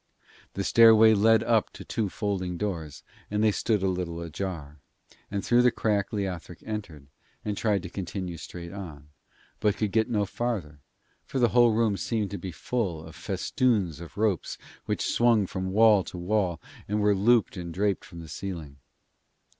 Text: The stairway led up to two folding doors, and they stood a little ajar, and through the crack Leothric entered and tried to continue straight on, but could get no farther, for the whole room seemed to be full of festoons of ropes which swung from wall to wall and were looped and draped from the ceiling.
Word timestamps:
The 0.55 0.63
stairway 0.63 1.13
led 1.13 1.43
up 1.43 1.69
to 1.73 1.85
two 1.85 2.09
folding 2.09 2.57
doors, 2.57 3.03
and 3.29 3.43
they 3.43 3.51
stood 3.51 3.83
a 3.83 3.87
little 3.87 4.19
ajar, 4.19 4.79
and 5.29 5.45
through 5.45 5.61
the 5.61 5.69
crack 5.69 6.11
Leothric 6.11 6.63
entered 6.65 7.05
and 7.45 7.55
tried 7.55 7.83
to 7.83 7.89
continue 7.91 8.37
straight 8.37 8.73
on, 8.73 9.09
but 9.59 9.77
could 9.77 9.91
get 9.91 10.09
no 10.09 10.25
farther, 10.25 10.79
for 11.23 11.37
the 11.37 11.49
whole 11.49 11.71
room 11.73 11.97
seemed 11.97 12.31
to 12.31 12.39
be 12.39 12.51
full 12.51 13.05
of 13.05 13.15
festoons 13.15 13.99
of 13.99 14.17
ropes 14.17 14.57
which 14.85 15.05
swung 15.05 15.45
from 15.45 15.69
wall 15.71 16.03
to 16.05 16.17
wall 16.17 16.59
and 16.87 16.99
were 16.99 17.13
looped 17.13 17.55
and 17.55 17.71
draped 17.71 18.03
from 18.03 18.21
the 18.21 18.27
ceiling. 18.27 18.77